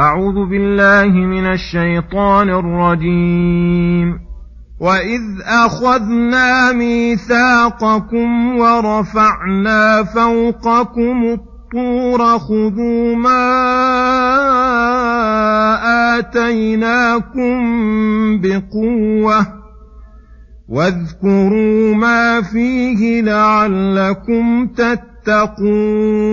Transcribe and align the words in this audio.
أعوذ 0.00 0.48
بالله 0.48 1.10
من 1.12 1.46
الشيطان 1.46 2.48
الرجيم. 2.48 4.18
وإذ 4.80 5.20
أخذنا 5.44 6.72
ميثاقكم 6.72 8.56
ورفعنا 8.56 10.04
فوقكم 10.04 11.24
الطور 11.24 12.38
خذوا 12.38 13.14
ما 13.16 13.44
آتيناكم 16.18 17.60
بقوة 18.40 19.46
واذكروا 20.68 21.94
ما 21.94 22.42
فيه 22.42 23.20
لعلكم 23.22 24.66
تتقون. 24.66 26.32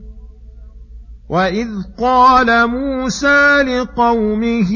واذ 1.31 1.69
قال 1.99 2.67
موسى 2.67 3.61
لقومه 3.63 4.71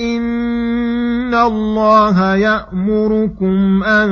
ان 0.00 1.34
الله 1.34 2.34
يامركم 2.36 3.82
ان 3.82 4.10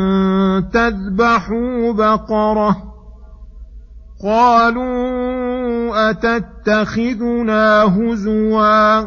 تذبحوا 0.73 1.93
بقره 1.93 2.77
قالوا 4.25 6.11
اتتخذنا 6.11 7.83
هزوا 7.83 9.01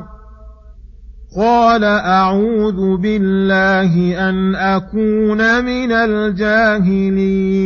قال 1.38 1.84
اعوذ 1.84 2.98
بالله 2.98 4.30
ان 4.30 4.56
اكون 4.56 5.66
من 5.66 5.92
الجاهلين 5.92 7.66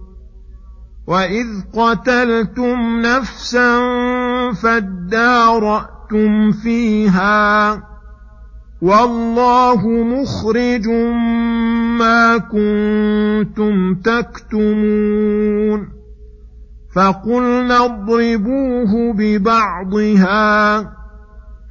واذ 1.11 1.47
قتلتم 1.73 3.01
نفسا 3.01 3.79
فاداراتم 4.63 6.51
فيها 6.51 7.83
والله 8.81 9.87
مخرج 9.87 10.87
ما 11.99 12.37
كنتم 12.37 13.95
تكتمون 13.95 15.89
فقلنا 16.95 17.85
اضربوه 17.85 19.13
ببعضها 19.13 20.81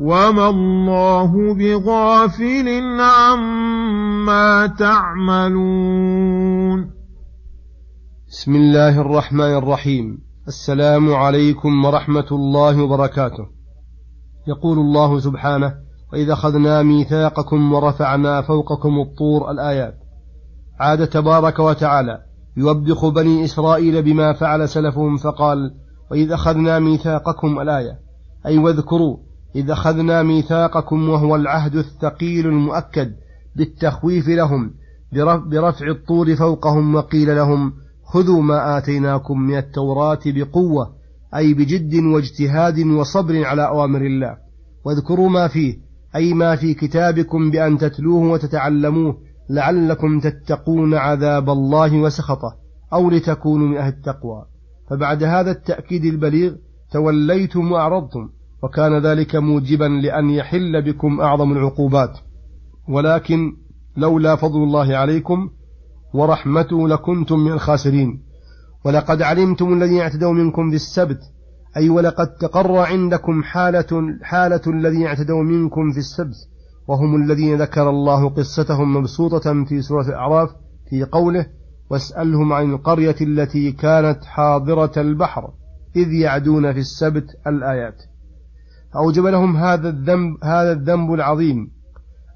وما 0.00 0.48
الله 0.48 1.54
بغافل 1.54 2.68
عما 3.00 4.66
تعملون 4.78 6.10
بسم 8.28 8.54
الله 8.56 9.00
الرحمن 9.00 9.54
الرحيم. 9.54 10.18
السلام 10.48 11.14
عليكم 11.14 11.84
ورحمة 11.84 12.26
الله 12.32 12.82
وبركاته. 12.82 13.46
يقول 14.48 14.78
الله 14.78 15.18
سبحانه 15.18 15.74
وإذا 16.12 16.32
أخذنا 16.32 16.82
ميثاقكم 16.82 17.72
ورفعنا 17.72 18.42
فوقكم 18.42 19.00
الطور 19.00 19.50
الآيات. 19.50 19.94
عاد 20.80 21.06
تبارك 21.06 21.58
وتعالى 21.58 22.18
يوبخ 22.56 23.06
بني 23.06 23.44
إسرائيل 23.44 24.02
بما 24.02 24.32
فعل 24.32 24.68
سلفهم 24.68 25.16
فقال 25.16 25.74
وإذ 26.10 26.32
أخذنا 26.32 26.78
ميثاقكم 26.78 27.60
الآية. 27.60 28.00
أي 28.46 28.58
واذكروا 28.58 29.29
إذ 29.56 29.70
أخذنا 29.70 30.22
ميثاقكم 30.22 31.08
وهو 31.08 31.36
العهد 31.36 31.76
الثقيل 31.76 32.46
المؤكد 32.46 33.12
بالتخويف 33.56 34.28
لهم 34.28 34.74
برفع 35.46 35.90
الطور 35.90 36.36
فوقهم 36.36 36.94
وقيل 36.94 37.36
لهم 37.36 37.72
خذوا 38.04 38.42
ما 38.42 38.78
آتيناكم 38.78 39.40
من 39.40 39.56
التوراة 39.56 40.20
بقوة 40.26 40.94
أي 41.36 41.54
بجد 41.54 41.94
واجتهاد 41.94 42.78
وصبر 42.78 43.44
على 43.44 43.68
أوامر 43.68 44.00
الله. 44.00 44.36
واذكروا 44.84 45.28
ما 45.28 45.48
فيه 45.48 45.78
أي 46.16 46.34
ما 46.34 46.56
في 46.56 46.74
كتابكم 46.74 47.50
بأن 47.50 47.78
تتلوه 47.78 48.30
وتتعلموه 48.30 49.16
لعلكم 49.50 50.20
تتقون 50.20 50.94
عذاب 50.94 51.50
الله 51.50 51.98
وسخطه 51.98 52.56
أو 52.92 53.10
لتكونوا 53.10 53.68
من 53.68 53.76
أهل 53.76 53.92
التقوى. 53.92 54.44
فبعد 54.90 55.22
هذا 55.22 55.50
التأكيد 55.50 56.04
البليغ 56.04 56.54
توليتم 56.92 57.72
وأعرضتم. 57.72 58.28
وكان 58.62 58.98
ذلك 58.98 59.36
موجبا 59.36 59.84
لأن 59.84 60.30
يحل 60.30 60.82
بكم 60.82 61.20
أعظم 61.20 61.52
العقوبات. 61.52 62.18
ولكن 62.88 63.56
لولا 63.96 64.36
فضل 64.36 64.62
الله 64.62 64.96
عليكم 64.96 65.50
ورحمته 66.14 66.88
لكنتم 66.88 67.38
من 67.38 67.52
الخاسرين. 67.52 68.22
ولقد 68.84 69.22
علمتم 69.22 69.72
الذين 69.72 70.00
اعتدوا 70.00 70.32
منكم 70.32 70.70
في 70.70 70.76
السبت 70.76 71.20
أي 71.76 71.88
ولقد 71.88 72.26
تقر 72.26 72.76
عندكم 72.76 73.42
حالة 73.42 74.18
حالة 74.22 74.60
الذين 74.66 75.06
اعتدوا 75.06 75.42
منكم 75.42 75.92
في 75.92 75.98
السبت 75.98 76.36
وهم 76.88 77.22
الذين 77.22 77.62
ذكر 77.62 77.90
الله 77.90 78.28
قصتهم 78.28 78.96
مبسوطة 78.96 79.64
في 79.64 79.82
سورة 79.82 80.08
الأعراف 80.08 80.50
في 80.90 81.04
قوله 81.04 81.46
واسألهم 81.90 82.52
عن 82.52 82.70
القرية 82.70 83.16
التي 83.20 83.72
كانت 83.72 84.24
حاضرة 84.24 84.92
البحر 84.96 85.50
إذ 85.96 86.12
يعدون 86.12 86.72
في 86.72 86.78
السبت 86.78 87.24
الآيات. 87.46 88.02
فأوجب 88.94 89.26
لهم 89.26 89.56
هذا 89.56 89.88
الذنب 89.88 90.36
هذا 90.44 90.72
الذنب 90.72 91.12
العظيم 91.12 91.70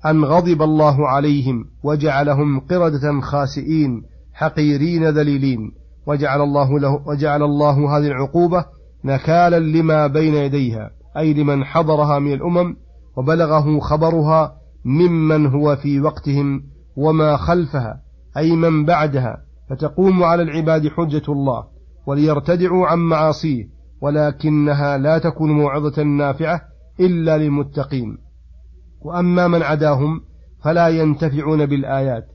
أن 0.06 0.24
غضب 0.24 0.62
الله 0.62 1.08
عليهم 1.08 1.64
وجعلهم 1.82 2.60
قردة 2.60 3.20
خاسئين 3.20 4.02
حقيرين 4.32 5.04
ذليلين. 5.04 5.72
وجعل 6.06 6.40
الله 6.42 6.80
له 6.80 7.08
وجعل 7.08 7.42
الله 7.42 7.98
هذه 7.98 8.06
العقوبة 8.06 8.64
نكالا 9.04 9.58
لما 9.58 10.06
بين 10.06 10.34
يديها 10.34 10.90
أي 11.16 11.34
لمن 11.34 11.64
حضرها 11.64 12.18
من 12.18 12.32
الأمم 12.32 12.76
وبلغه 13.16 13.80
خبرها 13.80 14.52
ممن 14.84 15.46
هو 15.46 15.76
في 15.76 16.00
وقتهم 16.00 16.62
وما 16.96 17.36
خلفها 17.36 18.00
أي 18.36 18.56
من 18.56 18.84
بعدها. 18.84 19.36
فتقوم 19.70 20.22
على 20.22 20.42
العباد 20.42 20.88
حجة 20.88 21.22
الله 21.28 21.64
وليرتدعوا 22.06 22.86
عن 22.86 22.98
معاصيه. 22.98 23.73
ولكنها 24.04 24.98
لا 24.98 25.18
تكون 25.18 25.50
موعظة 25.50 26.02
نافعة 26.02 26.60
إلا 27.00 27.38
للمتقين. 27.38 28.18
وأما 29.00 29.48
من 29.48 29.62
عداهم 29.62 30.20
فلا 30.64 30.88
ينتفعون 30.88 31.66
بالآيات. 31.66 32.26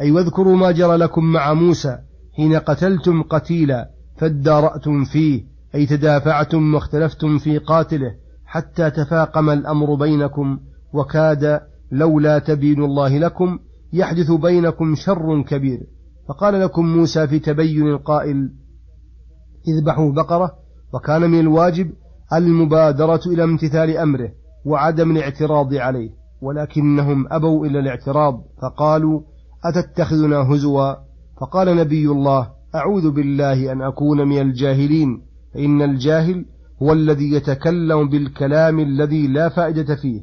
أي 0.00 0.10
واذكروا 0.10 0.56
ما 0.56 0.70
جرى 0.70 0.96
لكم 0.96 1.24
مع 1.24 1.54
موسى 1.54 1.98
حين 2.36 2.54
قتلتم 2.54 3.22
قتيلا 3.22 3.90
فادارأتم 4.16 5.04
فيه 5.04 5.44
أي 5.74 5.86
تدافعتم 5.86 6.74
واختلفتم 6.74 7.38
في 7.38 7.58
قاتله 7.58 8.14
حتى 8.46 8.90
تفاقم 8.90 9.50
الأمر 9.50 9.94
بينكم 9.94 10.58
وكاد 10.92 11.60
لولا 11.92 12.38
تبين 12.38 12.84
الله 12.84 13.18
لكم 13.18 13.58
يحدث 13.92 14.30
بينكم 14.30 14.94
شر 14.94 15.42
كبير. 15.42 15.80
فقال 16.28 16.60
لكم 16.60 16.86
موسى 16.86 17.26
في 17.26 17.38
تبين 17.38 17.88
القائل 17.88 18.50
اذبحوا 19.68 20.12
بقرة 20.12 20.63
وكان 20.94 21.30
من 21.30 21.40
الواجب 21.40 21.92
المبادرة 22.32 23.20
إلى 23.26 23.44
امتثال 23.44 23.96
أمره 23.96 24.30
وعدم 24.64 25.10
الاعتراض 25.10 25.74
عليه 25.74 26.10
ولكنهم 26.42 27.26
أبوا 27.30 27.66
إلى 27.66 27.78
الاعتراض 27.78 28.44
فقالوا 28.62 29.20
أتتخذنا 29.64 30.36
هزوا؟ 30.36 30.94
فقال 31.40 31.76
نبي 31.76 32.06
الله 32.08 32.50
أعوذ 32.74 33.10
بالله 33.10 33.72
أن 33.72 33.82
أكون 33.82 34.28
من 34.28 34.40
الجاهلين 34.40 35.22
فإن 35.54 35.82
الجاهل 35.82 36.44
هو 36.82 36.92
الذي 36.92 37.32
يتكلم 37.32 38.08
بالكلام 38.08 38.80
الذي 38.80 39.26
لا 39.26 39.48
فائدة 39.48 39.96
فيه 39.96 40.20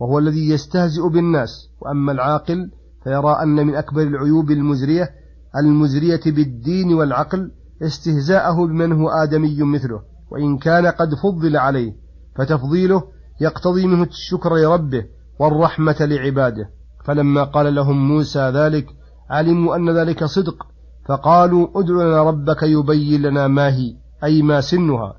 وهو 0.00 0.18
الذي 0.18 0.50
يستهزئ 0.50 1.08
بالناس 1.08 1.68
وأما 1.80 2.12
العاقل 2.12 2.70
فيرى 3.04 3.42
أن 3.42 3.66
من 3.66 3.74
أكبر 3.74 4.02
العيوب 4.02 4.50
المزرية 4.50 5.10
المزرية 5.56 6.20
بالدين 6.26 6.94
والعقل 6.94 7.50
استهزاءه 7.82 8.66
بمن 8.66 8.92
هو 8.92 9.08
آدمي 9.08 9.62
مثله. 9.62 10.13
وإن 10.30 10.58
كان 10.58 10.86
قد 10.86 11.14
فضل 11.14 11.56
عليه 11.56 11.92
فتفضيله 12.36 13.02
يقتضي 13.40 13.86
منه 13.86 14.02
الشكر 14.02 14.56
لربه 14.56 15.04
والرحمة 15.40 15.96
لعباده. 16.00 16.70
فلما 17.04 17.44
قال 17.44 17.74
لهم 17.74 18.08
موسى 18.08 18.50
ذلك 18.50 18.86
علموا 19.30 19.76
أن 19.76 19.90
ذلك 19.90 20.24
صدق 20.24 20.66
فقالوا 21.08 21.68
ادع 21.80 21.94
لنا 21.94 22.22
ربك 22.22 22.62
يبين 22.62 23.22
لنا 23.22 23.48
ما 23.48 23.68
هي 23.68 23.96
أي 24.24 24.42
ما 24.42 24.60
سنها. 24.60 25.14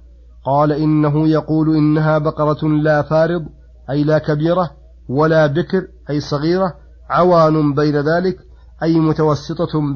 قال 0.45 0.71
إنه 0.71 1.27
يقول 1.27 1.75
إنها 1.75 2.17
بقرة 2.17 2.67
لا 2.67 3.01
فارض 3.01 3.45
أي 3.89 4.03
لا 4.03 4.17
كبيرة 4.17 4.71
ولا 5.09 5.47
بكر 5.47 5.87
أي 6.09 6.19
صغيرة 6.19 6.73
عوان 7.09 7.73
بين 7.73 7.95
ذلك 7.95 8.37
أي 8.83 8.99
متوسطة 8.99 9.93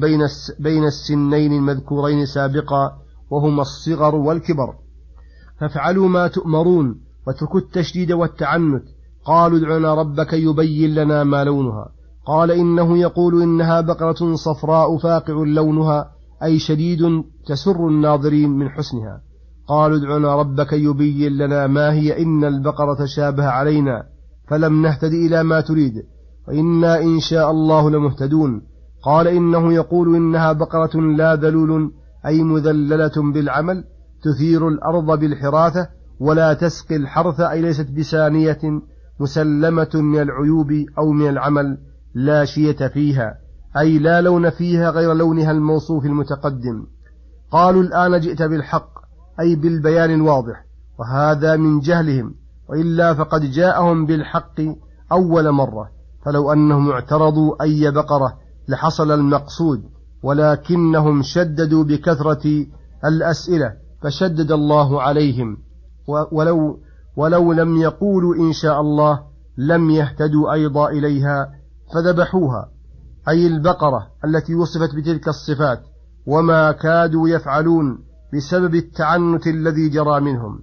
بين 0.58 0.84
السنين 0.84 1.52
المذكورين 1.52 2.26
سابقا 2.26 2.92
وهما 3.30 3.62
الصغر 3.62 4.14
والكبر. 4.14 4.74
فافعلوا 5.60 6.08
ما 6.08 6.28
تؤمرون 6.28 7.00
واتركوا 7.26 7.60
التشديد 7.60 8.12
والتعنت. 8.12 8.82
قالوا 9.24 9.58
ادع 9.58 9.76
لنا 9.76 9.94
ربك 9.94 10.32
يبين 10.32 10.94
لنا 10.94 11.24
ما 11.24 11.44
لونها. 11.44 11.88
قال 12.26 12.50
إنه 12.50 12.98
يقول 12.98 13.42
إنها 13.42 13.80
بقرة 13.80 14.34
صفراء 14.34 14.98
فاقع 14.98 15.34
لونها 15.34 16.10
أي 16.42 16.58
شديد 16.58 17.24
تسر 17.46 17.88
الناظرين 17.88 18.50
من 18.50 18.68
حسنها. 18.68 19.20
قالوا 19.68 19.98
ادع 19.98 20.16
لنا 20.16 20.36
ربك 20.36 20.72
يبين 20.72 21.32
لنا 21.32 21.66
ما 21.66 21.92
هي 21.92 22.22
إن 22.22 22.44
البقرة 22.44 23.06
شابه 23.16 23.46
علينا 23.46 24.02
فلم 24.48 24.82
نهتد 24.82 25.12
إلى 25.12 25.42
ما 25.42 25.60
تريد. 25.60 25.94
وإنا 26.48 27.02
إن 27.02 27.20
شاء 27.20 27.50
الله 27.50 27.90
لمهتدون. 27.90 28.62
قال 29.04 29.28
إنه 29.28 29.72
يقول 29.72 30.16
إنها 30.16 30.52
بقرة 30.52 31.00
لا 31.00 31.36
ذلول 31.36 31.92
أي 32.26 32.42
مذللة 32.42 33.32
بالعمل 33.34 33.84
تثير 34.22 34.68
الأرض 34.68 35.18
بالحراثة 35.18 35.88
ولا 36.20 36.54
تسقي 36.54 36.96
الحرث 36.96 37.40
أي 37.40 37.62
ليست 37.62 37.90
بسانية 37.90 38.58
مسلمة 39.20 39.90
من 39.94 40.20
العيوب 40.20 40.72
أو 40.98 41.12
من 41.12 41.28
العمل 41.28 41.78
لا 42.14 42.44
شية 42.44 42.88
فيها 42.88 43.34
أي 43.78 43.98
لا 43.98 44.20
لون 44.20 44.50
فيها 44.50 44.90
غير 44.90 45.12
لونها 45.12 45.50
الموصوف 45.50 46.04
المتقدم. 46.04 46.86
قالوا 47.50 47.82
الآن 47.82 48.20
جئت 48.20 48.42
بالحق 48.42 48.90
أي 49.40 49.56
بالبيان 49.56 50.10
الواضح 50.10 50.64
وهذا 50.98 51.56
من 51.56 51.80
جهلهم 51.80 52.34
وإلا 52.68 53.14
فقد 53.14 53.40
جاءهم 53.40 54.06
بالحق 54.06 54.60
أول 55.12 55.50
مرة 55.50 55.90
فلو 56.24 56.52
أنهم 56.52 56.90
اعترضوا 56.90 57.62
أي 57.62 57.90
بقرة 57.90 58.38
لحصل 58.68 59.12
المقصود 59.12 59.82
ولكنهم 60.22 61.22
شددوا 61.22 61.84
بكثرة 61.84 62.66
الأسئلة. 63.04 63.72
فشدد 64.02 64.52
الله 64.52 65.02
عليهم. 65.02 65.56
ولو 66.32 66.78
ولو 67.16 67.52
لم 67.52 67.76
يقولوا 67.76 68.34
إن 68.34 68.52
شاء 68.52 68.80
الله 68.80 69.20
لم 69.58 69.90
يهتدوا 69.90 70.52
أيضا 70.52 70.88
إليها 70.88 71.50
فذبحوها. 71.94 72.68
أي 73.28 73.46
البقرة 73.46 74.06
التي 74.24 74.54
وصفت 74.54 74.94
بتلك 74.94 75.28
الصفات. 75.28 75.80
وما 76.26 76.72
كادوا 76.72 77.28
يفعلون 77.28 77.98
بسبب 78.34 78.74
التعنت 78.74 79.46
الذي 79.46 79.88
جرى 79.88 80.20
منهم. 80.20 80.60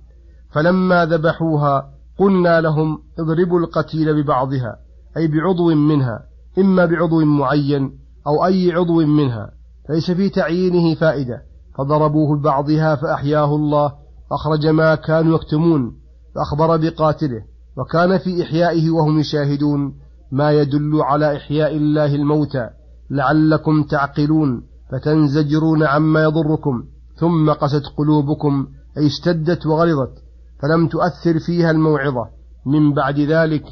فلما 0.50 1.06
ذبحوها 1.06 1.90
قلنا 2.20 2.62
لهم 2.62 3.00
اضربوا 3.20 3.60
القتيل 3.60 4.24
ببعضها 4.24 4.76
أي 5.18 5.28
بعضو 5.28 5.76
منها 5.76 6.20
إما 6.58 6.86
بعضو 6.86 7.26
معين 7.26 8.00
أو 8.28 8.46
أي 8.46 8.72
عضو 8.72 9.06
منها 9.06 9.52
ليس 9.90 10.12
في 10.12 10.30
تعيينه 10.30 10.96
فائدة. 10.96 11.42
فضربوه 11.78 12.38
ببعضها 12.38 12.96
فأحياه 12.96 13.56
الله 13.56 13.94
أخرج 14.32 14.68
ما 14.68 14.96
كانوا 14.96 15.36
يكتمون 15.36 15.92
فأخبر 16.36 16.78
بقاتله 16.78 17.42
وكان 17.78 18.18
في 18.18 18.44
إحيائه 18.44 18.90
وهم 18.92 19.20
يشاهدون 19.20 19.94
ما 20.32 20.52
يدل 20.52 21.02
على 21.02 21.38
إحياء 21.38 21.76
الله 21.76 22.16
الموتى 22.16 22.70
لعلكم 23.10 23.84
تعقلون 23.84 24.64
فتنزجرون 24.92 25.84
عما 25.84 26.24
يضركم 26.24 26.84
ثم 27.16 27.52
قست 27.52 27.84
قلوبكم 27.98 28.68
أي 28.98 29.08
اشتدت 29.08 29.66
وغلظت 29.66 30.14
فلم 30.62 30.88
تؤثر 30.88 31.40
فيها 31.40 31.72
الموعظة 31.72 32.28
من 32.66 32.94
بعد 32.94 33.20
ذلك 33.20 33.64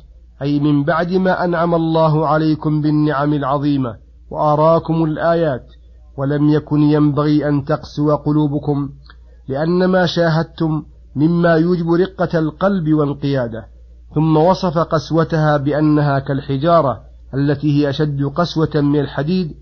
أي 0.42 0.60
من 0.60 0.84
بعد 0.84 1.12
ما 1.12 1.44
أنعم 1.46 1.76
الله 1.76 2.28
عليكم 2.28 2.82
بالنعم 2.82 3.34
العظيمة 3.34 3.96
وأراكم 4.32 5.04
الآيات. 5.04 5.66
ولم 6.18 6.50
يكن 6.50 6.82
ينبغي 6.82 7.50
أن 7.50 7.66
تقسو 7.66 8.16
قلوبكم 8.16 8.90
لأن 9.48 9.86
ما 9.86 10.06
شاهدتم 10.06 10.84
مما 11.16 11.54
يوجب 11.54 11.92
رقة 11.92 12.40
القلب 12.40 12.94
وانقياده 12.94 13.68
ثم 14.16 14.38
وصف 14.38 14.78
قسوتها 14.78 15.58
بأنها 15.58 16.20
كالحجارة 16.20 17.02
التي 17.34 17.80
هي 17.80 17.90
أشد 17.90 18.24
قسوة 18.24 18.82
من 18.82 19.00
الحديد 19.00 19.54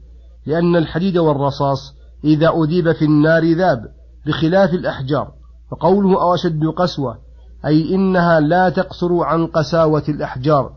لأن 0.46 0.76
الحديد 0.76 1.18
والرصاص 1.18 1.94
إذا 2.24 2.50
أذيب 2.50 2.92
في 2.92 3.06
النار 3.06 3.54
ذاب 3.54 3.86
بخلاف 4.26 4.74
الأحجار 4.74 5.32
فقوله 5.72 6.22
أو 6.22 6.34
أشد 6.34 6.66
قسوة 6.66 7.18
أي 7.66 7.96
إنها 7.96 8.40
لا 8.40 8.70
تقصر 8.70 9.24
عن 9.24 9.48
قساوة 9.48 10.04
الأحجار 10.10 10.74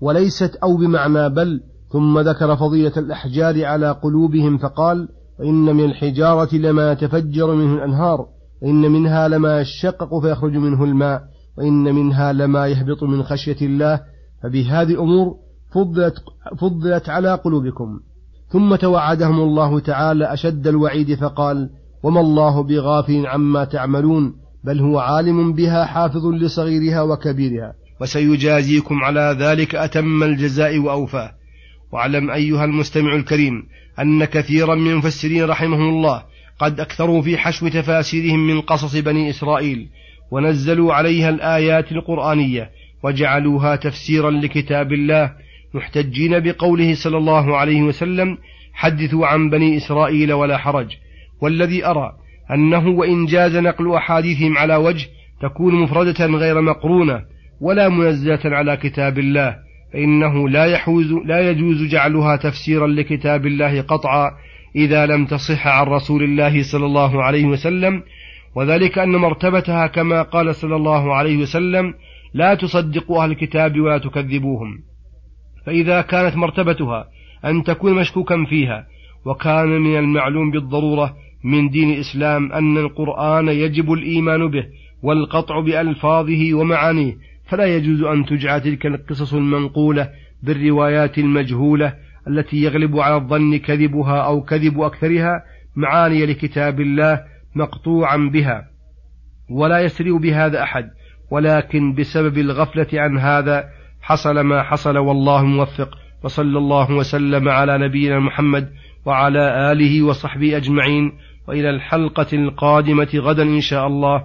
وليست 0.00 0.56
أو 0.56 0.76
بمعنى 0.76 1.28
بل 1.28 1.60
ثم 1.92 2.18
ذكر 2.18 2.56
فضيلة 2.56 2.92
الأحجار 2.96 3.64
على 3.64 3.90
قلوبهم 3.90 4.58
فقال 4.58 5.08
وإن 5.40 5.76
من 5.76 5.84
الحجارة 5.84 6.54
لما 6.54 6.92
يتفجر 6.92 7.54
منه 7.54 7.74
الأنهار 7.74 8.26
وإن 8.62 8.92
منها 8.92 9.28
لما 9.28 9.60
يشقق 9.60 10.20
فيخرج 10.20 10.56
منه 10.56 10.84
الماء 10.84 11.22
وإن 11.58 11.94
منها 11.94 12.32
لما 12.32 12.66
يهبط 12.66 13.02
من 13.02 13.22
خشية 13.22 13.56
الله 13.62 14.00
فبهذه 14.42 14.90
الأمور 14.90 15.34
فضلت, 15.74 16.14
فضلت 16.58 17.08
على 17.08 17.34
قلوبكم. 17.34 18.00
ثم 18.48 18.74
توعدهم 18.76 19.40
الله 19.40 19.80
تعالى 19.80 20.32
أشد 20.32 20.66
الوعيد 20.66 21.14
فقال 21.14 21.70
وما 22.02 22.20
الله 22.20 22.62
بغافل 22.62 23.26
عما 23.26 23.64
تعملون 23.64 24.34
بل 24.64 24.80
هو 24.80 24.98
عالم 24.98 25.52
بها 25.52 25.84
حافظ 25.84 26.26
لصغيرها 26.26 27.02
وكبيرها. 27.02 27.72
وسيجازيكم 28.00 29.04
على 29.04 29.36
ذلك 29.40 29.74
أتم 29.74 30.22
الجزاء 30.22 30.78
وأوفاه 30.78 31.41
واعلم 31.92 32.30
أيها 32.30 32.64
المستمع 32.64 33.14
الكريم 33.14 33.66
أن 34.00 34.24
كثيرا 34.24 34.74
من 34.74 34.90
المفسرين 34.90 35.44
رحمهم 35.44 35.88
الله 35.88 36.22
قد 36.58 36.80
أكثروا 36.80 37.22
في 37.22 37.38
حشو 37.38 37.68
تفاسيرهم 37.68 38.46
من 38.46 38.60
قصص 38.60 38.96
بني 38.96 39.30
إسرائيل 39.30 39.88
ونزلوا 40.30 40.94
عليها 40.94 41.28
الآيات 41.28 41.92
القرآنية 41.92 42.70
وجعلوها 43.02 43.76
تفسيرا 43.76 44.30
لكتاب 44.30 44.92
الله 44.92 45.32
محتجين 45.74 46.40
بقوله 46.40 46.94
صلى 46.94 47.16
الله 47.18 47.56
عليه 47.56 47.82
وسلم 47.82 48.38
حدثوا 48.72 49.26
عن 49.26 49.50
بني 49.50 49.76
إسرائيل 49.76 50.32
ولا 50.32 50.58
حرج 50.58 50.96
والذي 51.40 51.86
أرى 51.86 52.12
أنه 52.50 52.88
وإن 52.88 53.26
جاز 53.26 53.56
نقل 53.56 53.94
أحاديثهم 53.94 54.58
على 54.58 54.76
وجه 54.76 55.06
تكون 55.42 55.74
مفردة 55.74 56.26
غير 56.26 56.60
مقرونة 56.60 57.24
ولا 57.60 57.88
منزلة 57.88 58.40
على 58.44 58.76
كتاب 58.76 59.18
الله 59.18 59.56
فإنه 59.92 60.48
لا 60.48 60.64
يحوز 60.64 61.12
لا 61.12 61.50
يجوز 61.50 61.82
جعلها 61.82 62.36
تفسيرا 62.36 62.86
لكتاب 62.86 63.46
الله 63.46 63.80
قطعا 63.80 64.30
إذا 64.76 65.06
لم 65.06 65.26
تصح 65.26 65.66
عن 65.66 65.86
رسول 65.86 66.22
الله 66.22 66.62
صلى 66.62 66.86
الله 66.86 67.22
عليه 67.22 67.46
وسلم 67.46 68.02
وذلك 68.54 68.98
أن 68.98 69.16
مرتبتها 69.16 69.86
كما 69.86 70.22
قال 70.22 70.54
صلى 70.54 70.76
الله 70.76 71.14
عليه 71.14 71.36
وسلم 71.36 71.94
لا 72.34 72.54
تصدقوا 72.54 73.24
أهل 73.24 73.30
الكتاب 73.30 73.80
ولا 73.80 73.98
تكذبوهم. 73.98 74.78
فإذا 75.66 76.00
كانت 76.00 76.36
مرتبتها 76.36 77.08
أن 77.44 77.64
تكون 77.64 77.94
مشكوكا 77.94 78.44
فيها 78.44 78.86
وكان 79.24 79.68
من 79.68 79.98
المعلوم 79.98 80.50
بالضرورة 80.50 81.14
من 81.44 81.68
دين 81.68 81.90
الإسلام 81.90 82.52
أن 82.52 82.78
القرآن 82.78 83.48
يجب 83.48 83.92
الإيمان 83.92 84.50
به 84.50 84.64
والقطع 85.02 85.60
بألفاظه 85.60 86.54
ومعانيه 86.54 87.16
فلا 87.52 87.64
يجوز 87.64 88.02
أن 88.02 88.26
تجعل 88.26 88.60
تلك 88.60 88.86
القصص 88.86 89.34
المنقولة 89.34 90.10
بالروايات 90.42 91.18
المجهولة 91.18 91.94
التي 92.28 92.56
يغلب 92.56 92.98
على 92.98 93.16
الظن 93.16 93.56
كذبها 93.56 94.20
أو 94.20 94.42
كذب 94.42 94.80
أكثرها 94.80 95.44
معاني 95.76 96.26
لكتاب 96.26 96.80
الله 96.80 97.20
مقطوعا 97.54 98.16
بها 98.16 98.64
ولا 99.50 99.80
يسري 99.80 100.12
بهذا 100.12 100.62
أحد 100.62 100.90
ولكن 101.30 101.94
بسبب 101.94 102.38
الغفلة 102.38 102.86
عن 102.92 103.18
هذا 103.18 103.64
حصل 104.02 104.40
ما 104.40 104.62
حصل 104.62 104.98
والله 104.98 105.44
موفق 105.44 105.98
وصلى 106.22 106.58
الله 106.58 106.90
وسلم 106.90 107.48
على 107.48 107.78
نبينا 107.78 108.18
محمد 108.18 108.72
وعلى 109.04 109.72
آله 109.72 110.02
وصحبه 110.02 110.56
أجمعين 110.56 111.12
وإلى 111.48 111.70
الحلقة 111.70 112.26
القادمة 112.32 113.08
غدا 113.14 113.42
إن 113.42 113.60
شاء 113.60 113.86
الله. 113.86 114.24